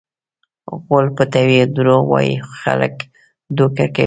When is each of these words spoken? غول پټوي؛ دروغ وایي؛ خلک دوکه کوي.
غول 0.83 1.05
پټوي؛ 1.15 1.59
دروغ 1.75 2.03
وایي؛ 2.11 2.35
خلک 2.59 2.95
دوکه 3.57 3.85
کوي. 3.95 3.99